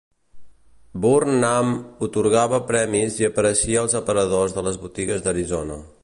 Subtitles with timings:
[1.01, 1.67] Burnham
[2.07, 5.79] atorgava premis i apareixia als aparadors de les botigues d'Arizona.